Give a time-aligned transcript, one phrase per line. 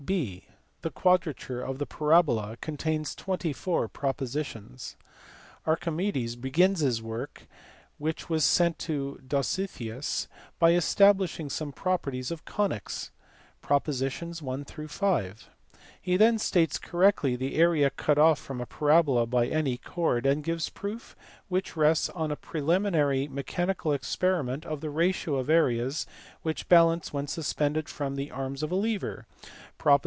[0.09, 0.41] (6)
[0.81, 4.97] The Quadrature of the Parabola contains twenty four propositions.
[5.67, 7.43] Archimedes begins this work,
[7.99, 10.27] which was sent to Dositheus,
[10.57, 13.11] by establishing some properties of conies
[13.61, 14.01] (props.
[14.41, 15.49] 1 5).
[16.03, 20.25] He then states correctly the area cut off from a para bola by any chord,
[20.25, 21.15] and gives a proof
[21.47, 26.07] which rests on a pre liminary mechanical experiment of the ratio of areas
[26.41, 29.27] which balance when suspended from the arms of a lever
[29.77, 29.99] (props.